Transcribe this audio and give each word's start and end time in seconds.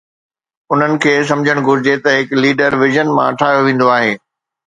انهن 0.75 0.93
کي 1.03 1.11
سمجهڻ 1.31 1.59
گهرجي 1.67 1.93
ته 2.07 2.15
هڪ 2.21 2.35
ليڊر 2.43 2.73
وژن 2.85 3.13
مان 3.17 3.37
ٺاهيو 3.43 3.61
ويندو 3.67 3.93
آهي. 3.97 4.11